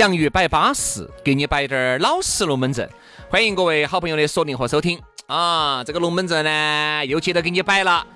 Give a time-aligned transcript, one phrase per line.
[0.00, 2.88] 洋芋摆巴适，给你摆点儿老实龙门阵。
[3.28, 5.84] 欢迎各位好朋友的锁定和收听啊！
[5.84, 8.06] 这个龙门阵呢，又接着给你摆了。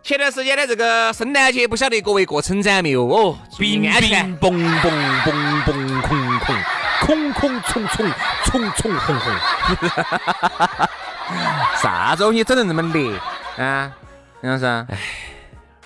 [0.00, 3.36] 前段时间的这个圣诞节，不晓得各位过春节没有哦？
[3.50, 4.38] 注意安全。
[4.38, 4.48] 嘣
[4.80, 4.88] 嘣
[5.24, 8.06] 嘣嘣空空空空冲冲
[8.44, 9.34] 冲冲轰轰。
[11.82, 13.10] 啥子东西整得那么烈
[13.56, 13.92] 啊？
[14.42, 14.86] 杨老师，哎，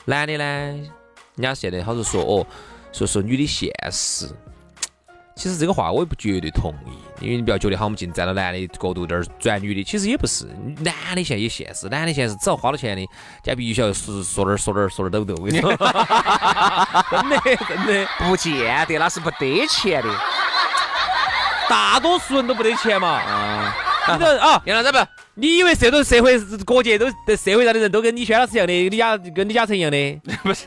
[0.04, 0.90] 男的呢，人
[1.38, 2.46] 家现在好多说哦，
[2.92, 4.28] 说说女的现实。
[5.38, 6.90] 其实这个话我也不绝对同意，
[7.24, 10.46] 因为你不要觉得好，我们净站到男的角度这儿转女的，其实也不是，
[10.80, 13.06] 男的现在也现实，男的现在是只要花了钱的，
[13.40, 18.08] 家必须要说说点儿说点儿说点儿抖抖， 真的真的。
[18.18, 20.08] 不见得，那是不得钱的，
[21.68, 23.08] 大多数人都不得钱嘛。
[23.08, 23.74] 啊，
[24.08, 24.98] 啊，杨老师不，
[25.34, 30.20] 你以为这种社会各界都在社会上的人都跟李轩老师一样的，李嘉跟李嘉诚一样的？
[30.42, 30.66] 不是，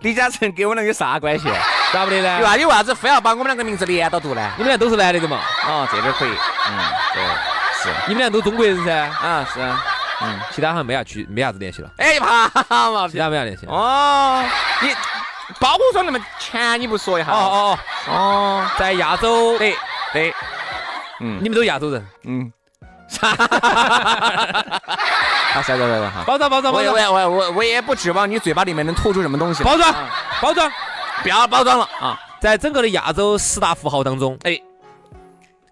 [0.00, 1.48] 李嘉诚跟我俩有啥关系？
[1.92, 2.38] 咋不的呢？
[2.38, 4.50] 为啥你为啥子非要把我们两个名字连到读呢？
[4.56, 5.40] 你们俩都是男的的嘛？
[5.66, 6.30] 哦，这点可以。
[6.30, 6.78] 嗯，
[7.14, 7.22] 对，
[7.82, 7.90] 是。
[8.08, 8.92] 你们俩都中国人噻？
[8.92, 9.60] 啊，是。
[10.24, 11.90] 嗯，其他好像没啥去，没啥子联系了。
[11.96, 13.08] 哎，怕嘛？
[13.08, 13.66] 其他没啥联系。
[13.66, 14.44] 哦，
[14.80, 14.94] 你
[15.58, 17.32] 包装那么钱，你不说一下？
[17.32, 17.78] 哦哦
[18.08, 18.12] 哦。
[18.14, 19.58] 哦，在亚洲。
[19.58, 19.74] 对
[20.12, 20.32] 对。
[21.22, 22.06] 嗯，你们都亚洲人。
[22.24, 22.52] 嗯。
[23.20, 24.98] 哈哈哈哈哈！
[25.54, 26.24] 好，下走下走哈。
[26.26, 26.94] 包装包装包装。
[26.94, 29.62] 我我我我我也不指望你嘴巴里面能吐出什么东西。
[29.62, 29.94] 包装
[30.40, 30.70] 包装。
[31.22, 32.18] 不要包装了啊！
[32.40, 34.60] 在整个的亚洲十大富豪当中，哎，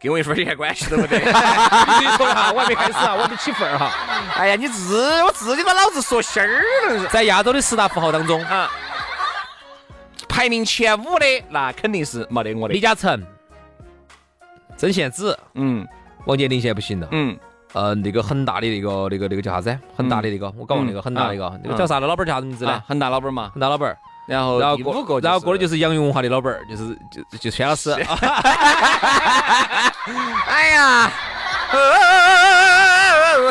[0.00, 1.18] 跟我一分钱关系都没得。
[1.98, 3.90] 你说哈，我还没开始啊，我还没起份儿哈。
[4.36, 7.06] 哎呀，你自我自己把老子说心儿了。
[7.06, 8.70] 在亚洲的十大富豪当中啊，
[10.28, 12.74] 排名前五的那肯定是没得我的。
[12.74, 13.20] 李嘉诚、
[14.80, 15.86] 曾宪梓，嗯，
[16.24, 17.38] 王健林现在不行了，嗯，
[17.74, 19.78] 呃，那个恒大的那个那个那个叫啥子？
[19.94, 22.06] 恒大的那个，我搞忘那个恒大那个，那个叫啥子？
[22.06, 22.82] 老板叫啥子名字呢？
[22.88, 23.94] 恒大老板嘛，恒大老板。
[24.26, 27.92] 然后，然后过，然后过的就是杨永华的老板儿，就是就就轩老师。
[30.46, 31.12] 哎呀，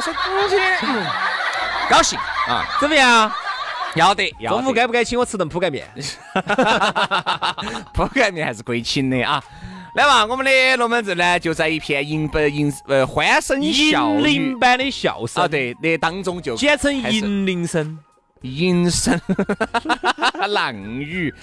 [0.01, 0.11] 生
[0.49, 0.55] 气，
[1.91, 2.17] 高兴
[2.47, 2.65] 啊！
[2.81, 3.31] 怎么样？
[3.93, 5.87] 要得，中午该不该请我吃顿铺盖面？
[7.93, 9.43] 铺盖面还是贵请的啊！
[9.95, 17.97] 来嘛，我们的龙门阵呢，就在一片银白银呃欢声笑语、银铃般的笑声啊，对，那当中就简称银铃声。
[18.41, 19.19] 银声
[20.47, 21.33] 浪语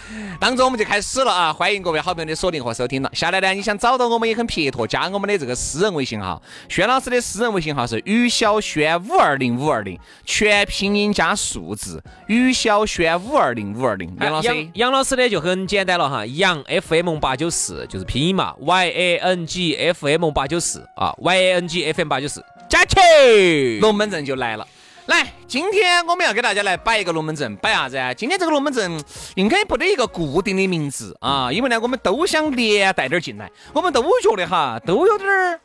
[0.41, 1.53] 当中，我们就开始了啊！
[1.53, 3.11] 欢迎各位好朋友的锁定和收听了。
[3.13, 6.41] 下来呢，你想找到我们也很撇脱，加我们的这个私人微信号。
[6.69, 14.15] 轩老师的私人微信号是于小轩五二零五二零，全拼音加数字，于小轩五二零五二零。
[14.21, 24.67] 杨老师，杨老师呢就很简单了哈，杨 FM 八九四就是拼音嘛，Y A N G F M 八九四啊，Y A N G F M 八九四，加起龙门阵就来了。
[25.07, 28.13] 来，今天我们要给大家来摆一个龙门阵，摆啥子啊？
[28.13, 29.01] 今天这个龙门阵
[29.37, 35.61] 应该不得一个固定的名字啊，因为呢，我们都想连带点进来，我们都觉得哈，都有点儿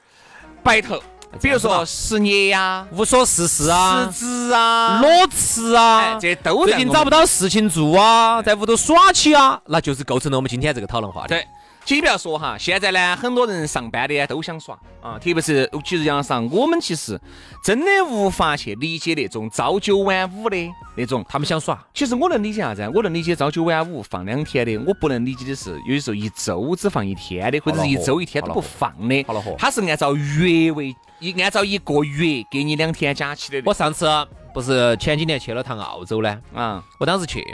[0.62, 1.02] 摆头。
[1.40, 11.29] 比如说失业呀、无所事事啊、辞职啊、裸辞啊，这都最近找不到事情做啊，在屋头耍起啊，那就是构成了我们今天这个讨论话题。
[11.29, 11.47] 对。
[11.84, 17.20] 其实不要说哈，现在呢，很多人上班的都想耍啊，特别是其实杨上，我们其实
[17.64, 20.55] 真的无法去理解那种朝九晚五的
[20.96, 21.84] 那种，他们想耍。
[21.91, 22.88] 其实我能理解啥子？
[22.94, 29.23] 我能理解朝九晚五放两天的，我不能理解的是，有的时候一周只放一天的，或者是一周一天都不放的。
[29.23, 29.55] 好了火。
[29.58, 33.62] 他是按照月为一，按照一个月给你两天假期的。
[33.64, 34.08] 我上次
[34.53, 36.41] 不是前几年去了趟澳洲呢？
[36.53, 37.46] 啊，我当时去。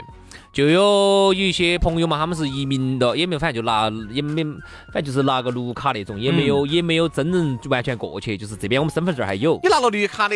[0.50, 4.42] 就有有一些朋友嘛，他们是移民的，也没有，反正就拿也没，
[4.92, 9.60] 反正就是拿个绿卡那种，也没有也没有真人完全过去，就是这边我们身份证还有。
[9.62, 10.34] 你拿了绿卡的，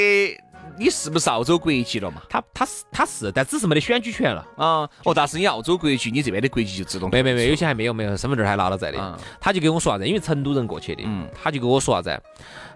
[0.79, 2.23] 你是不是澳洲国籍了嘛？
[2.29, 4.47] 他他是他是，但只是没得选举权了。
[4.57, 8.99] 啊，哦，但是你澳洲国籍，你这边的国籍就自动没没没，有些还没有没有，身份证还拿了在的。
[8.99, 12.23] 嗯他就跟我说啥子，因为成都人过去的，嗯他就跟我说啥子，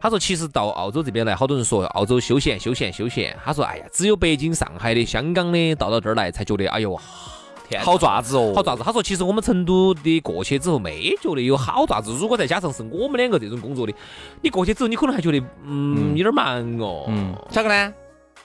[0.01, 7.01] 他说其实到澳洲这边来，好多人说澳洲休闲休闲休闲，他说哎呀，只有北京、上海的、香港的到到这儿来才觉得哎呦哇，
[7.69, 8.83] 天好爪子哦，好爪子。
[8.83, 13.93] 他说其实我们成都的过去之后没觉得有好爪子，如果再加上是我们两个这种工作的，
[14.43, 17.05] 你过去之后你可能还觉得嗯有点忙哦。
[17.09, 17.93] 嗯，咋个呢？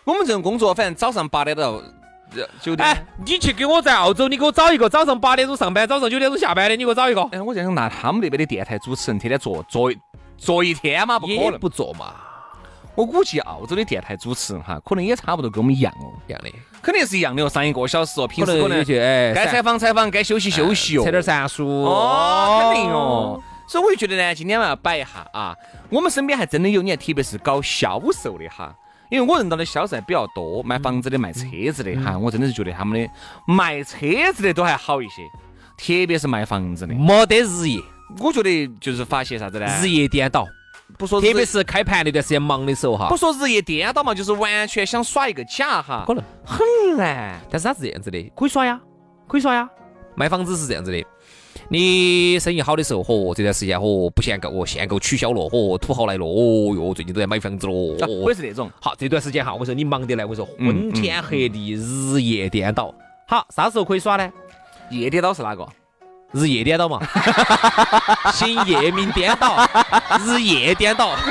[0.04, 2.88] 我们这种工作，反正早上八点到呃九点。
[2.88, 7.22] 哎，你去给我在澳洲，你给我找一个早上八点钟上班，早上九点钟下班的，你给我找一个。
[7.32, 9.92] 哎，我就想拿他们那边的电台主持人天天做做
[10.38, 11.60] 做一天嘛，不可能。
[11.60, 12.16] 不做嘛，
[12.96, 16.50] 我估计澳洲的电台主持人哈，可能也差不多跟我们一样哦，一样的。
[16.82, 18.84] 肯定是一样的哦，上一个小时哦，平时可能
[19.34, 23.42] 该采访采访，该休息休息哦，扯点散书哦，肯定哦。
[23.68, 25.56] 所以我就觉得呢，今天我要摆一下啊，
[25.90, 28.76] 我们身边还真的有，你看，特别是搞销售的哈，
[29.10, 33.10] 因为我认到的销售还比较多，卖房子的、卖车子的哈，我真的是觉得他们的
[33.48, 33.98] 卖车
[34.34, 35.24] 子的都还好一些，
[35.78, 37.80] 特别是卖房子的，没得日夜，
[38.20, 39.66] 我觉得就是发现啥子呢？
[39.82, 40.46] 日夜颠倒，
[40.98, 46.24] 不说日特别是开盘那段时间忙的时候哈不，说日夜颠倒嘛，就是完全想耍一个假哈，可能。
[46.46, 46.66] 很
[46.98, 47.40] 难。
[47.50, 48.80] 但是他是这样子的，可以耍呀，
[49.28, 49.70] 可以耍呀。
[50.16, 51.04] 卖房子是这样子的，
[51.70, 58.34] 你生意好的时候，嚯，这段时间嚯不限购，哦，限购取消了，嚯，土豪来了，哦哟，最近都在买房子了，哦也。
[58.34, 62.94] 是那种，好，这段时间哈，我说你忙得来，我说嗯昏天黑地，日夜颠倒。
[63.26, 64.32] 好，啥时候可以耍呢？
[64.90, 65.66] 夜颠倒是哪个？
[66.32, 67.00] 日夜颠倒嘛，
[68.34, 69.68] 行夜明颠倒，
[70.26, 71.16] 日夜颠倒。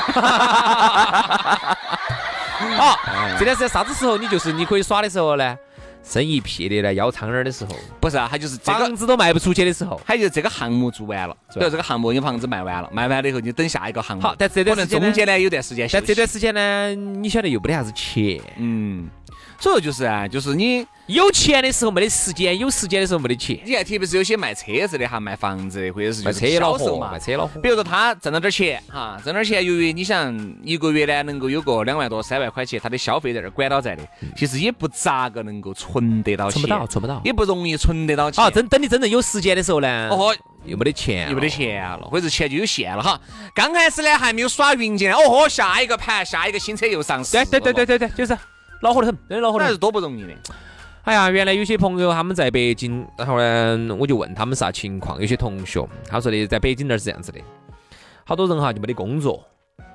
[2.77, 2.99] 好，
[3.39, 5.57] 这段时间啥子时候你就是你可以耍的时候呢？
[6.03, 10.01] 生意撇的呢，腰苍耳的时候，不是啊，他就是这个房子都卖不出去的时候。
[10.07, 14.23] 还有就这个项目做完了，比如这个项目你房子卖完了，卖完了以后你等下一个项目。
[14.23, 15.87] 好但这段时间呢中间呢有段时间。
[15.93, 19.11] 但这段时间呢，你晓得又没得啥子钱，嗯，
[19.59, 23.61] 所以说就是啊，就是你有钱的时候没得时间，有时间的时候没得钱。
[23.65, 27.19] 你看，特别是有些卖车子的哈，卖房子的或者是卖就是车恼火，嘛卖。
[27.19, 27.61] 车恼火。
[27.61, 30.35] 比如说他挣了点钱哈，挣点钱，由于你想
[30.65, 34.03] 一个月呢能够有个两万多、三万块钱，他的消费在那儿管到在的，
[34.37, 37.21] 其实也不咋个能够存得到钱，存不到，存不到。
[37.25, 38.43] 也不容易存得到钱。
[38.43, 41.51] 好，真等你真正有时间的时候呢，哦豁，又没得钱，又没得。
[41.51, 43.21] 钱了，或者是钱就有限了哈。
[43.53, 47.47] 刚开始呢还没有耍匀劲，哦豁，下一个盘，下一个新车又上市对了。
[47.51, 48.39] 对对对对对，就是
[48.81, 49.79] 恼火得很，真的恼火得很那是。
[49.79, 50.33] 多不容易的。
[51.03, 55.21] 哎呀，原来有些朋友他们在北京，然后呢，我就问他们啥情况。
[55.21, 57.41] 有些同学他说的，在北京那儿是这样子的，
[58.25, 59.45] 好多人哈就没得工作，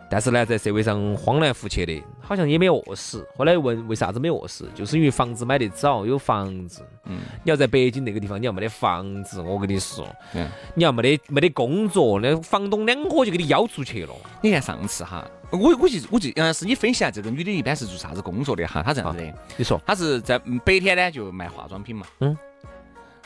[0.09, 3.27] 但是呢，在社会上晃来拂去的，好像也没饿死。
[3.35, 6.81] 后来问为啥子没饿死，就是因为房子买得早，有房子。
[7.05, 14.13] 嗯，你要在北京那个地方，你要没得房子，我跟你说，嗯你要没得没得工作，那房东两伙就给你邀出去了。
[14.41, 18.81] 你看上次哈，我我就我就嗯，是，你分析下这个女的一般是做啥子工作的哈？
[18.81, 22.35] 她这样子的，你说，她是在嗯白天呢就卖化妆品嘛，嗯，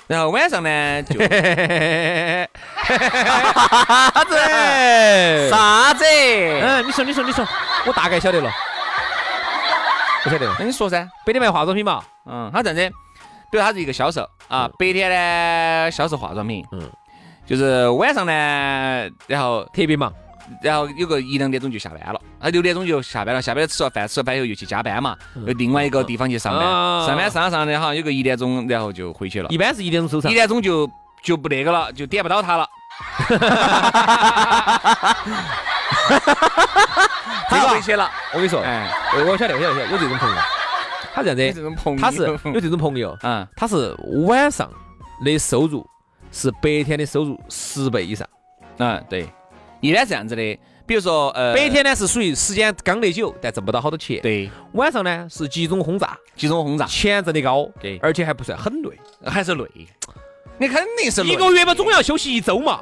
[0.09, 1.27] 然后晚上呢就 啥
[4.25, 4.35] 子？
[5.53, 6.03] 啥子？
[6.03, 7.47] 嗯，你说，你说，你说，
[7.85, 8.51] 我大概晓得了，
[10.23, 10.55] 不晓得了。
[10.57, 12.89] 那你说噻，白天卖化妆品嘛，嗯，他这样子，
[13.51, 16.89] 比如他是一个销售啊，白天呢销售化妆品，嗯，
[17.45, 20.11] 就是晚上呢，然后特别忙。
[20.61, 25.15] 然后有个一两点钟就下班了，他六点钟就下班了，下班吃了饭，吃了饭以后又去加班嘛，
[25.45, 27.05] 又另外一个地方去上班，啊。
[27.07, 30.33] 上班上着上的哈，有个一点钟，然后就回去了，一般是一点钟收场一。
[30.33, 30.89] 点钟就
[31.23, 32.67] 就不那个了，就点不到他了。
[37.49, 40.35] 他回去了，我跟你说，哎，我我晓得，我晓得，有这种朋友，
[41.13, 43.95] 他这样这子，种朋友，他是有这种朋友， 嗯，他是
[44.27, 44.69] 晚上
[45.23, 45.85] 的收入
[46.31, 48.27] 是白天的收入十倍以上。
[48.77, 49.27] 嗯，对，
[49.81, 58.89] 一般这样子的，比如说呃，白天呢是属于时间刚得久，但挣不到好多钱。，对晚上呢是集中轰炸，集中轰炸，钱挣得高，对而且还不算很累。
[59.25, 59.65] 还是累，
[60.57, 62.81] 你肯定是累一个月嘛，总要休息一周嘛。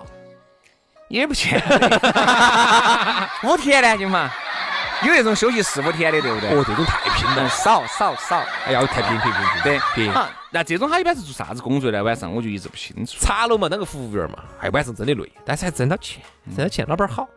[1.10, 1.58] 也不见，
[3.46, 4.30] 五天呢行嘛？
[5.06, 6.50] 有那种休息四五天的，对不对？
[6.50, 9.62] 哦，这种太拼了，少少少，哎呀，太拼拼拼拼。
[9.64, 10.12] 对拼。
[10.12, 12.04] 好，那这种他一般是做啥子工作呢？
[12.04, 13.18] 晚上我就一直不清楚。
[13.20, 16.22] 茶楼嘛，当个服务员嘛，哎，晚上真的累，但是还挣到钱，
[16.56, 17.28] 挣到钱，老板儿好。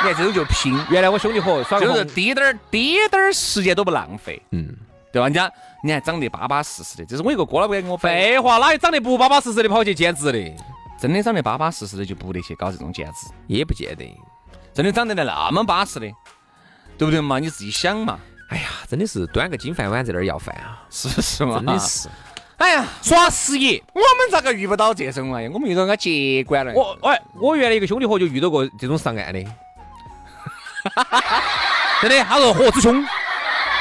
[0.00, 4.74] 你看这种就拼，原来我兄弟伙耍个就是红滴点儿滴点儿时间都不浪费，嗯，
[5.12, 5.26] 对吧？
[5.26, 5.50] 人家
[5.82, 10.38] 你还长得巴巴适适的，这是我一个哥老倌给我，废话，哪有长得不巴巴适适的跑去兼职的？
[11.00, 14.20] 真的长得巴巴适适的就不得去搞这种兼职，也不见得。
[14.74, 16.06] 真的长得那么巴适的，
[16.96, 17.38] 对不对嘛？
[17.38, 18.18] 你自己想嘛，
[18.50, 21.56] 哎呀，真的是端个金饭碗在那儿要饭啊，是不是嘛？
[21.56, 22.08] 真的是。
[22.58, 23.80] 哎呀，耍事业。
[23.94, 25.48] 我们咋个遇不到这种玩意？
[25.48, 26.72] 我们遇到个接管了。
[26.72, 29.40] 我哎，我原来一个兄弟伙就遇到过这种上岸的，
[32.02, 33.04] 真的，他说何子兄，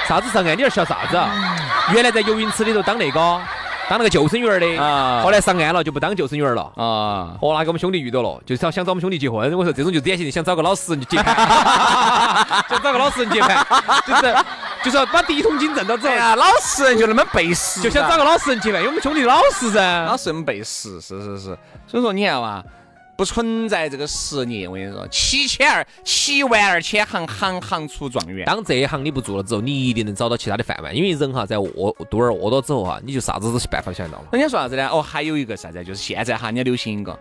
[0.08, 0.56] 啥子上岸？
[0.56, 1.58] 你在笑啥子啊？
[1.94, 3.42] 原来在游泳池里头当那个
[3.90, 6.62] 当那个救生员的，啊后来上岸了就不当救生员了。
[6.76, 9.52] 啊，哦，那个我们兄弟遇到了，就是想想找我们兄弟结婚。
[9.58, 11.36] 我说这种就典型的想找个老实人就结盘，
[12.70, 13.66] 想找个老实人结盘，
[14.06, 14.36] 就是
[14.84, 20.18] 就是把第一桶金挣到之后哎，呀，老实人就那么背时，就想找个老实人结盘，因为我们兄弟老实噻老。
[20.18, 21.58] 实人背时，是是是。
[21.88, 22.62] 所以说你看嘛，
[23.18, 24.68] 不存在这个实业。
[24.68, 28.46] 我跟你说，七千二七万二千行，行行出状元。
[28.46, 34.28] 当这一行你不做了之后，你一定能找到其他的饭碗，因为人哈在饿肚儿饿到之后哈，你就啥子都是办法想得到了。
[34.32, 34.88] 人家说啥子呢？
[34.88, 35.84] 哦，还有一个啥子？
[35.84, 37.20] 就是现在哈，人家流行一个，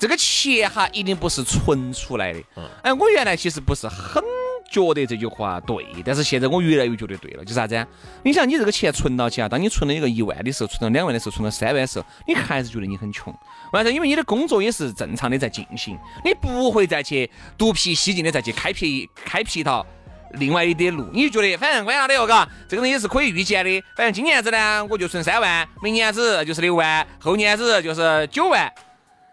[0.00, 2.40] 这个钱哈一定不是存出来的。
[2.56, 4.22] 嗯哎，我原来其实不是很
[4.70, 7.44] 觉得这句话对，但是现在我越来越觉得对了。
[7.44, 7.86] 就是啥子？
[8.22, 13.32] 你想，你这个钱存到起啊，当你存了一个一万的时候，存到两万的时候，存到三万的时候，你还是觉得你很穷。
[13.72, 13.92] 为啥子？
[13.92, 19.84] 因为你的工作也是正常的在进行，你不会再去独辟蹊径的再去开辟开辟一条。
[20.32, 23.82] 另外一点路，你就觉得反正关他的哟，嘎，这个东西是可以预见的。
[23.96, 28.70] 反正今年子呢，我就存三万，明年子就是六万，后年子就是九万。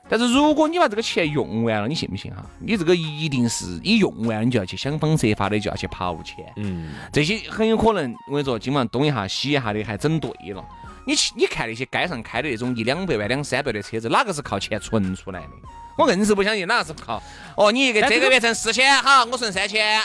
[0.10, 2.46] 但是如果你把这个钱用完了，你信不信哈？
[2.60, 6.46] 你这个一定是一用完了，你就要去想方设法的就要去刨钱。
[6.58, 10.64] 嗯，这些很有可能，我跟你说，今晚东一下西一下的，还整对了。
[11.06, 15.50] 你去你看那些街上开的那种一两百万、两三百的车子，哪个是靠钱存出来的？
[15.98, 17.22] 我硬是不相信哪个是靠。
[17.56, 20.02] 哦，你一个但这个这个月挣四千，好，我存三千。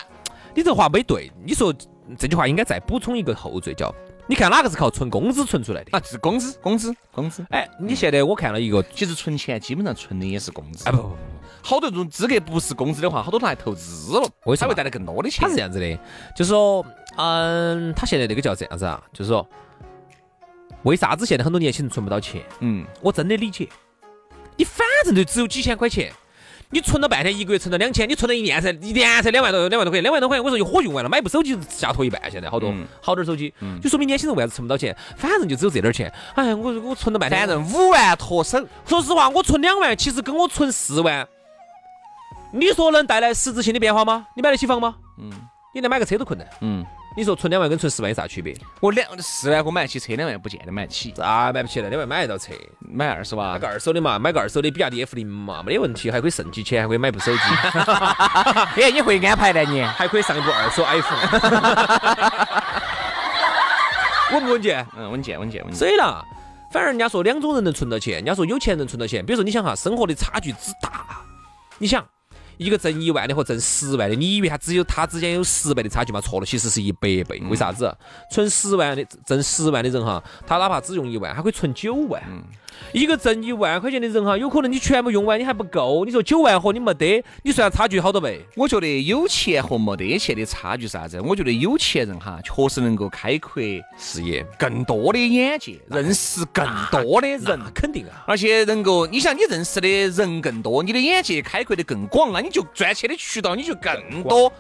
[0.55, 1.75] 你这话没对，你说
[2.17, 3.95] 这句话应该再补充一个后缀，叫
[4.29, 5.97] 你看哪个是靠存工资存出来的？
[5.97, 7.43] 啊，是工资，工资，工资。
[7.49, 10.87] 哎，你现在我看了一个，其实存钱基本上存的也是工资。
[10.87, 11.17] 哎不不不，
[11.63, 15.41] 好多这种资格不是工资的话，好多都来投资了，为什么才会带来更多的钱。
[15.43, 15.99] 他是这样子的，
[16.37, 16.85] 就是说，
[17.17, 19.49] 嗯，他现在那个叫这样子啊，就是说，
[20.83, 22.43] 为啥子现在很多年轻人存不到钱？
[22.61, 23.67] 嗯，我真的理解，
[24.59, 26.13] 你反正就只有几千块钱。
[26.71, 34.95] 你存了半天，一个月存了两千，你存了一年才一年才两万多两万多块钱，两万多块钱，我说一火用完了，买部手机下脱一半，现在好多、嗯好点儿手机，就说明年轻人为啥子存不到钱？
[35.17, 36.13] 反正就只有这点儿钱。
[36.35, 41.27] 哎，我我存了半天，反正五万脱手，说实话，我存两万，其实跟我存四万，
[42.53, 44.27] 你说能带来实质性的变化吗？
[44.37, 44.97] 你买得起房吗？
[45.19, 45.31] 嗯
[45.75, 46.49] 你连买个车都困难。
[46.63, 46.85] 嗯，
[47.17, 48.57] 你说存两万跟存十万有啥区别？
[48.81, 53.67] 我两四万我买得起车，两万不见得买得起，啊，买不起了，两万买得到车，买二十万买个。
[53.67, 57.41] 二手的嘛，买个二手的比亚迪 F 零嘛，没得问题，还可以剩几千，还可以买部手机，
[58.81, 59.83] 哎，你会安排的你？
[59.83, 61.19] 还可以上一部二手 iPhone，
[64.33, 64.87] 稳不稳健？
[64.97, 65.79] 嗯，稳健稳健稳健。
[65.79, 66.23] 所以啦，
[66.73, 69.27] 反而人家说两种人能存到钱，人家说有钱人存到钱。
[69.27, 71.05] 比如说你想哈，生活的差距之大，
[71.79, 72.07] 你想
[72.59, 76.21] 一个挣一万的和挣十万的，你以为他只有他之间有十倍的差距吗？
[76.21, 77.41] 错了，其实是一百倍。
[77.49, 77.97] 为啥子？
[78.31, 82.23] 存十万的挣十万的人哈，他哪怕只用一万，他可以存九万。
[82.93, 86.05] 一个挣一万块钱的人哈，有可能你全部用完你还不够。
[86.05, 88.41] 你说九万和你没得，你算差距好多倍？
[88.57, 91.21] 我觉得有钱和没得钱的差距是啥子？
[91.21, 93.63] 我觉得有钱人哈，确实能够开阔
[93.99, 97.61] 视野更多的眼界，认识更多的人。
[97.75, 98.25] 肯定啊。
[98.27, 104.53] 而且能够，你想你认识的人更多，你的眼界开阔的更广，那你就赚钱的渠道你就更多，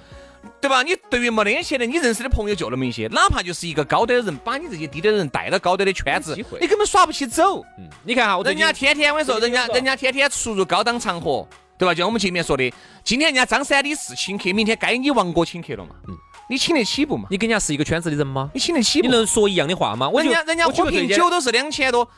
[0.61, 0.83] 对吧？
[0.83, 7.63] 你对于没得钱的，你认识的朋友就那么一些，哪怕就是一个高端的人把你这些低端的人带到高端的圈子你根本耍不起走。
[7.79, 11.47] 嗯，你看哈，人家天天我跟你说，人家人家天天出入高档场合，
[11.79, 11.95] 对吧？
[11.95, 12.73] 就像我们前面说的，
[13.05, 15.95] 今天人家张三李四请客，明天该你王哥请客了嘛？
[16.09, 16.15] 嗯
[16.51, 17.29] 你请得起不嘛？
[17.31, 18.51] 你跟人家是一个圈子的人吗？
[18.55, 19.07] 你请得起不？
[19.07, 20.09] 你能说一样的话吗？
[20.09, 22.09] 我人家人家喝瓶酒都是两千多，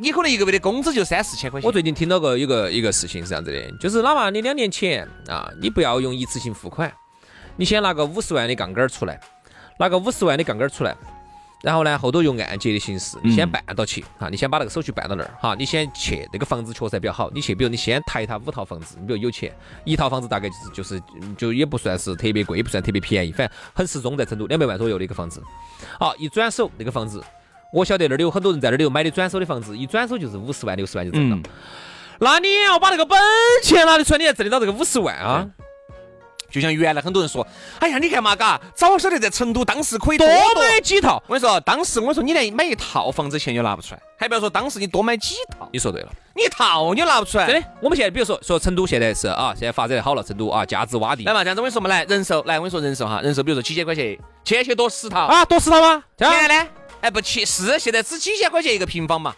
[0.00, 1.66] 你可能一个月的工资就三四千块钱。
[1.66, 6.90] 我最近听到个一个一个事情是这样子的，就是哪怕你两年前啊，你不要用一次性付款，
[7.56, 9.18] 你先拿个五十万的杠杆儿出来，
[9.78, 10.94] 拿个五十万的杠杆儿出来，
[11.62, 19.52] 然后呢后头用按揭的形式，你先办到起哈，你先把那个手续办到那儿哈，你先去那个房子确实还比较好，你去比如你先抬他五套房子，你比如有钱，
[19.84, 21.02] 一套房子大概就是就是
[21.36, 25.42] 就也不算是特别贵，也不算特别便宜，反正很适中，在成都两百万左右的一个房子，
[25.98, 27.22] 好一转手那个房子。
[27.72, 31.36] 我晓得那儿有很多人在那儿有买的转手的房子，一转手就是五十万、六十万就挣到。
[31.36, 31.42] 嗯，
[32.20, 33.18] 那你要把那个本
[33.62, 35.46] 钱拿得出来，你才挣得到这个五十万啊！
[36.50, 37.46] 就像原来很多人说，
[37.80, 40.62] 哎呀，你看嘛，嘎，早晓得在成都当时可以多多。
[40.62, 41.22] 买几套。
[41.26, 47.46] 我跟你说，当时我说你连买一套房子钱就拿不出来，还不要说当时你多买几套，你说对了，你一套你都拿不出来。
[47.46, 47.68] 真的。
[47.80, 51.24] 我们现在比如说说成都现在是啊，现在发展的好了，成都啊价值洼地。
[51.24, 56.02] 来嘛，这样子我跟你说嘛，来人寿，来我跟你说人寿哈，人寿比如说几千块钱，千去多十套，啊，多十套吗？
[56.16, 59.34] 这样现在呢，哎不去是现在只几千块钱一个平方嘛，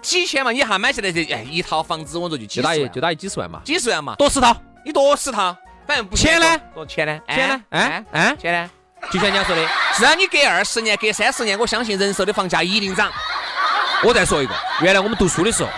[0.00, 4.56] 几千嘛，一下买下来这哎一套房子我说就几就打一就打一几十万嘛，几十万嘛，多十套。
[4.84, 6.60] 你多十套，反正不钱呢？
[6.74, 7.20] 多钱呢？
[7.28, 7.64] 钱呢？
[7.70, 8.70] 哎哎哎，钱呢？
[9.10, 13.10] 就像人家说的，只要，你隔二十年、隔三十年，我相信人寿的房价一定涨。
[14.04, 15.68] 我再说一个，原来我们读书的时候，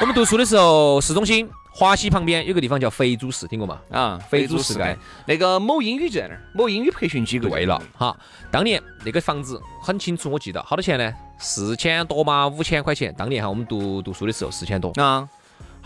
[0.00, 3.78] 我们读书的时候，市中心华西旁边有个地方叫肥猪市，听过吗？
[3.90, 7.50] 啊，肥猪市街，那个某英语就在那儿，某英语培训机构。
[7.50, 8.16] 对了，哈，
[8.50, 11.12] 当年那个房子很清楚，我记得好多钱呢？
[11.38, 13.14] 四千多嘛，五千块钱。
[13.18, 15.28] 当年哈，我们读读书的时候，四千多啊。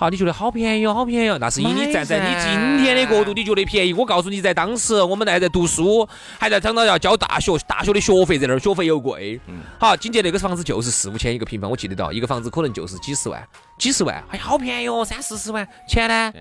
[0.01, 1.37] 好，你觉得好便宜哦，好便宜哦。
[1.39, 3.93] 那是以你站在你今天的角度，你觉得便宜。
[3.93, 9.39] 我告诉你，在当时我们还在读书，还在想到要交大学，大学的学费在那儿，学费又贵。
[9.47, 9.59] 嗯。
[9.79, 13.47] 好，紧接那个房子就是四五千一个平方，我记得到，一个房子可能就是几十万，
[13.81, 15.67] 几十万，哎，好便宜哦，三四十万。
[15.89, 16.33] 钱呢？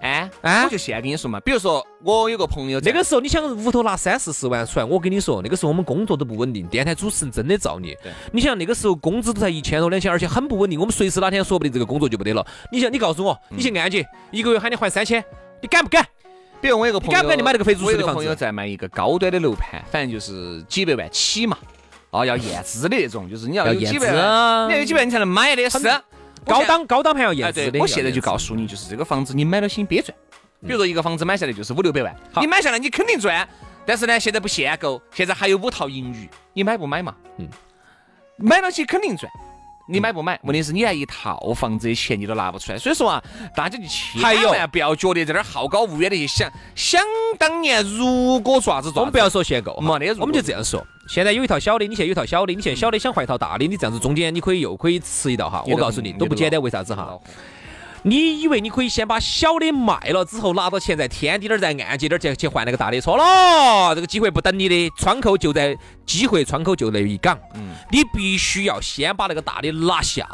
[0.00, 7.96] 哎哎，我就现在跟你说嘛，比如说我有个朋友，那个时候你想屋头拿三四十万出来，我跟你说，那个时候我们工作都不稳定，电台主持人真的造孽。
[8.32, 12.46] 你想那个时候工资都才一千多两千，而且很不稳定，我们随时哪天说不定这个工作就不得了。
[12.70, 15.24] 你想，你告诉我，你去按揭，一个月喊你还三千，
[15.60, 16.04] 你敢不敢？
[16.60, 18.14] 比如我有个朋友，敢不敢你买那个肥猪市的房子？
[18.16, 21.58] 朋友在卖一个高端的楼盘，反正就是几百万起嘛，
[22.10, 25.78] 哦，要 验资的那种，就是你要有几百万，你要有几百万你才能买的是。
[26.44, 27.78] 高档高档盘要验资的。
[27.78, 30.16] 我现在就告诉你，就是这个房子你买了心别赚。
[30.60, 33.48] 比如说一个房子买下来就是五六百万，你买下来你肯定赚，
[33.86, 37.14] 但是呢现在不限购，现在还有五套盈余，你买不买嘛？
[37.36, 37.48] 嗯，
[38.36, 39.30] 买了起肯定赚，
[39.88, 40.38] 你买不买？
[40.42, 43.22] 问题是你连一套房子的钱你都拿不出来，所以说啊，
[43.56, 47.02] 大家就千万不要觉得在这儿好高骛远的去想，想
[47.38, 57.18] 当年如果爪子，我们不要说限购，没得，我们就这样说，现在有一套小的，你现在有一套小的，你现在小的想换一套大的，你这样子中间你可以又可以吃一道哈，我告诉你都不简单，为啥子哈？
[58.02, 63.00] 你以为你可以先把小的卖了之后拿到钱，在天底点儿再按揭点儿去去换那个大的？
[63.00, 65.76] 错了，这个机会不等你的，窗口就在
[66.06, 67.38] 机会窗口就那一岗。
[67.54, 70.26] 嗯，你必须要先把那个大的拿下，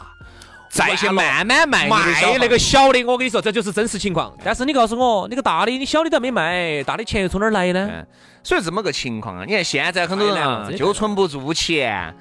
[0.69, 3.05] 再去慢慢卖卖那个小的。
[3.05, 4.37] 我跟你说，这就是真实情况。
[4.45, 8.05] 但是你告诉我，那个大的你小的都没卖，大的钱又从哪儿来呢？
[8.43, 9.45] 所以这么个情况啊！
[9.47, 12.15] 你看现在很多人就存不住钱。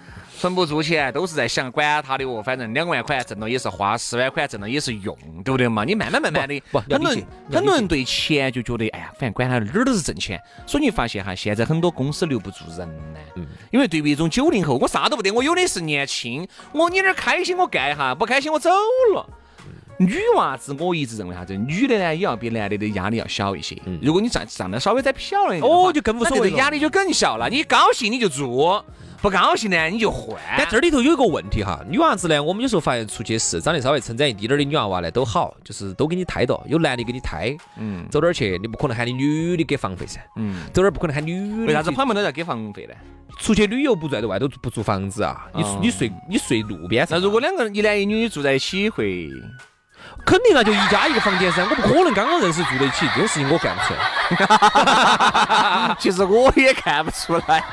[0.43, 2.43] 存不住钱，都是在想管他的哦。
[2.43, 5.85] 反正两万块挣了也是花，十万块挣了也是用，对不对嘛？
[5.85, 10.37] 你慢慢慢慢的，不，很多人很多人对钱就觉得，哎呀，反正管他哪儿都是挣钱。
[10.67, 13.19] 所以你发现哈，现在很多公司留不住人呢。
[13.37, 13.47] 嗯。
[13.71, 18.69] 因为对于一种九零后，我啥都不得，我有的是年轻，我你那儿开心我干一下，不开心我走
[19.15, 19.25] 了。
[19.97, 23.81] 女娃子，我一直认为啥子，女的呢也要比男的的压力要小一些。
[24.01, 27.49] 如果你长长得稍微再漂亮一点，哦，就更无所谓，压力就更小了。
[27.49, 28.85] 你高兴你就做。
[29.23, 30.37] 不高兴呢，你就换。
[30.57, 37.55] 但这里头有一个问题哈，女娃子呢，我们有时候发现出去是长得稍微称赞一滴点的女娃娃呢，都好，就是都给你抬到，有男的给你抬。
[37.77, 38.05] 嗯。
[38.11, 40.19] 走哪儿去，你不可能喊你女的给房费噻。
[40.35, 40.65] 嗯。
[40.73, 41.67] 走哪儿不可能喊女的。
[41.67, 42.93] 为啥子朋友们都要给房费呢？
[43.39, 45.47] 出去旅游不在外头不租房子啊？
[45.55, 47.17] 你你睡你睡路边上。
[47.17, 49.29] 那如果两个人一男一女住在一起会？
[50.25, 55.95] 肯定那就一家一个房间噻，我不可能刚刚认识住在一起，这种事情我干不出来。
[55.97, 57.63] 其实我也看不出来。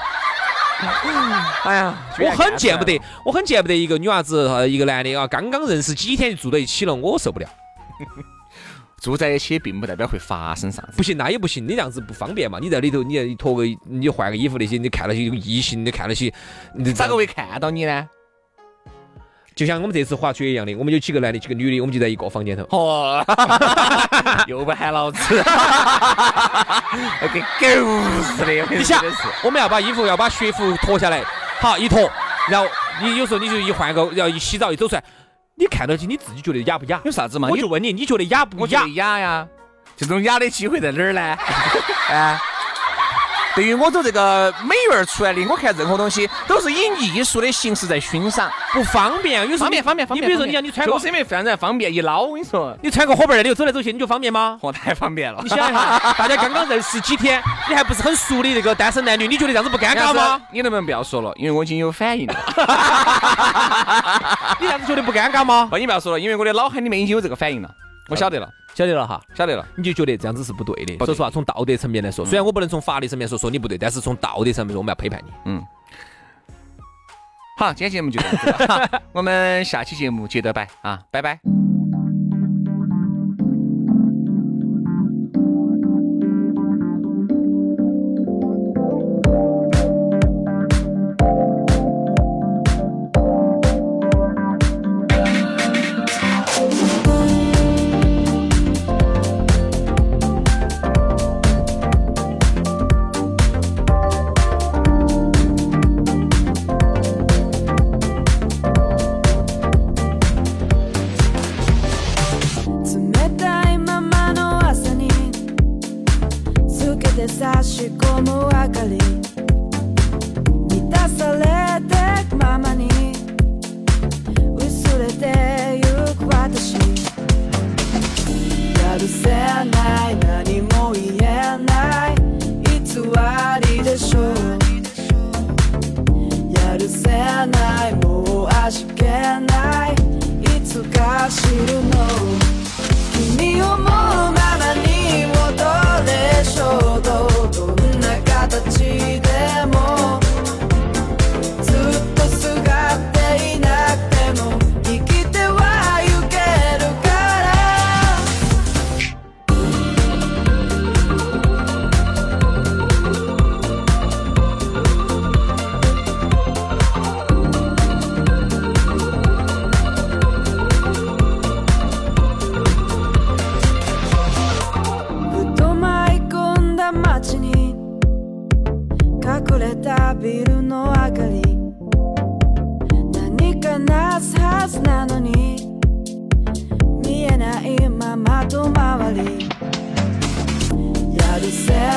[1.64, 7.48] 哎呀，我很见不得，我很见不得一个女娃子，一个男的啊，刚刚认识几天就住到一起了，我受不了。
[9.00, 10.92] 住在一起并不代表会发生啥子。
[10.96, 12.58] 不行，那也不行，你这样子不方便嘛。
[12.60, 16.30] 你在里头，你脱个，你换个衣服那些，你看那些异性，你看那些，
[16.94, 18.06] 咋个会看到你呢？
[19.54, 22.62] 就像我们这次滑雪一样的，我们有几个男的，几个女的，我们就在一个房间头。
[22.70, 23.24] 哦，
[24.48, 25.20] 又不喊老子，
[27.32, 28.52] 跟狗似的。
[28.74, 29.02] 你想，
[29.42, 31.22] 我们要把衣服，要把雪服脱下来，
[31.60, 32.10] 好一脱，
[32.48, 32.66] 然后
[33.02, 35.04] 你有时候你就一换个，然后一洗澡一走出来，
[35.56, 37.00] 你看到起你自己觉得雅不雅？
[37.04, 37.48] 有啥子嘛？
[37.50, 38.86] 我就问你，你觉得雅不雅？
[38.94, 39.46] 雅呀，
[39.96, 41.20] 这种雅的机会在哪儿呢？
[42.10, 42.40] 啊？
[43.54, 49.42] 对于我走这个美院出来的，我看任何东西都是以艺术的形式在欣赏，不方便。
[49.42, 50.24] 有时候方便方便方便。
[50.24, 54.58] 你比如说，你像你穿个，就是因为非常方便，一捞我跟你说，你穿个火盆儿里头走来走去，你就方便吗？
[54.60, 55.40] 哦，太方便了。
[55.42, 60.40] 你想一下，大家刚刚认识几天，你还不是很熟的这个单身男女，你觉得这样子不尴尬吗？
[60.52, 61.32] 你能不能不要说了？
[61.36, 62.34] 因为我已经有反应了。
[64.60, 65.68] 你这样子觉得不尴尬吗？
[65.72, 67.68] 哦，你不要说了，因为我的脑海里面已经有这个反应了，
[68.08, 68.48] 我晓得了。
[68.74, 70.96] 晓得了哈，晓得了，你就觉得这样子是不对的。
[71.04, 75.30] 说实话，从道德层面来说，虽然我不能从法律层面说说你不对，但是从道德层面说，我们要批判你。
[75.46, 75.62] 嗯。
[77.58, 81.69] 好，今天节目就到这了， 我们下期节目接着拜啊，拜拜。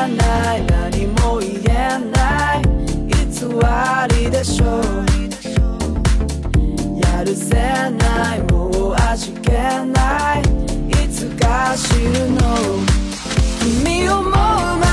[0.07, 2.61] ない何も言えない。
[3.07, 3.45] 偽
[4.07, 4.83] りでしょう。
[6.99, 10.41] やるせないもう味気ない。
[11.05, 12.41] いつか知るの。
[13.59, 14.92] 君をう